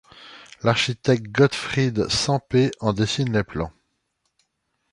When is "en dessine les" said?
2.79-3.43